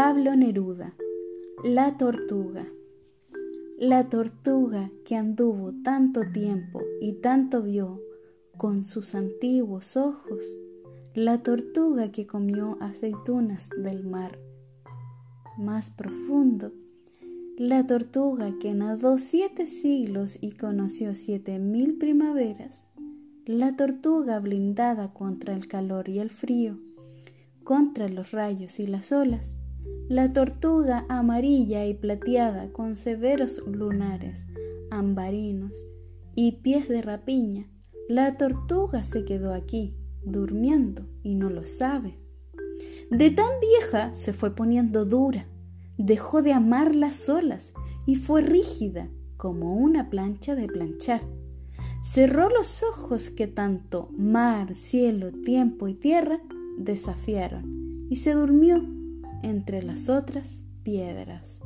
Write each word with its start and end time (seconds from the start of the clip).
Pablo 0.00 0.36
Neruda, 0.36 0.94
La 1.64 1.96
Tortuga. 1.96 2.68
La 3.80 4.04
tortuga 4.04 4.92
que 5.04 5.16
anduvo 5.16 5.72
tanto 5.82 6.20
tiempo 6.32 6.80
y 7.00 7.14
tanto 7.14 7.62
vio 7.62 8.00
con 8.56 8.84
sus 8.84 9.16
antiguos 9.16 9.96
ojos, 9.96 10.56
la 11.14 11.42
tortuga 11.42 12.12
que 12.12 12.28
comió 12.28 12.78
aceitunas 12.80 13.70
del 13.76 14.04
mar 14.04 14.38
más 15.58 15.90
profundo, 15.90 16.72
la 17.56 17.84
tortuga 17.84 18.56
que 18.60 18.74
nadó 18.74 19.18
siete 19.18 19.66
siglos 19.66 20.38
y 20.40 20.52
conoció 20.52 21.12
siete 21.12 21.58
mil 21.58 21.98
primaveras, 21.98 22.86
la 23.46 23.72
tortuga 23.72 24.38
blindada 24.38 25.12
contra 25.12 25.56
el 25.56 25.66
calor 25.66 26.08
y 26.08 26.20
el 26.20 26.30
frío, 26.30 26.78
contra 27.64 28.08
los 28.08 28.30
rayos 28.30 28.78
y 28.78 28.86
las 28.86 29.10
olas, 29.10 29.56
la 30.08 30.32
tortuga 30.32 31.04
amarilla 31.08 31.84
y 31.86 31.94
plateada 31.94 32.72
con 32.72 32.96
severos 32.96 33.60
lunares, 33.66 34.46
ambarinos 34.90 35.84
y 36.34 36.52
pies 36.62 36.88
de 36.88 37.02
rapiña, 37.02 37.68
la 38.08 38.38
tortuga 38.38 39.04
se 39.04 39.26
quedó 39.26 39.52
aquí, 39.52 39.94
durmiendo, 40.24 41.06
y 41.22 41.34
no 41.34 41.50
lo 41.50 41.66
sabe. 41.66 42.18
De 43.10 43.30
tan 43.30 43.50
vieja 43.60 44.14
se 44.14 44.32
fue 44.32 44.54
poniendo 44.54 45.04
dura, 45.04 45.46
dejó 45.98 46.40
de 46.42 46.52
amar 46.52 46.94
las 46.94 47.28
olas 47.28 47.74
y 48.06 48.16
fue 48.16 48.40
rígida 48.40 49.10
como 49.36 49.74
una 49.74 50.08
plancha 50.08 50.54
de 50.54 50.68
planchar. 50.68 51.20
Cerró 52.00 52.48
los 52.48 52.82
ojos 52.82 53.28
que 53.28 53.46
tanto 53.46 54.08
mar, 54.16 54.74
cielo, 54.74 55.32
tiempo 55.32 55.88
y 55.88 55.94
tierra 55.94 56.40
desafiaron 56.78 58.06
y 58.08 58.16
se 58.16 58.32
durmió 58.32 58.97
entre 59.42 59.82
las 59.82 60.08
otras 60.08 60.64
piedras. 60.82 61.60